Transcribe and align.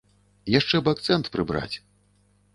Яшчэ 0.59 0.81
б 0.87 0.95
акцэнт 0.95 1.31
прыбраць. 1.37 1.71